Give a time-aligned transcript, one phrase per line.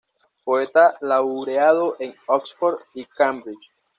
[0.43, 3.69] Poeta laureado de Oxford y Cambridge.